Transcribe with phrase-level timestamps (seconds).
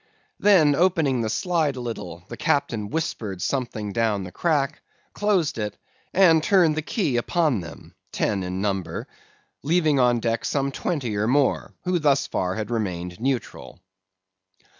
[0.39, 4.81] Then opening the slide a little, the Captain whispered something down the crack,
[5.13, 5.77] closed it,
[6.11, 11.99] and turned the key upon them—ten in number—leaving on deck some twenty or more, who
[11.99, 13.79] thus far had remained neutral.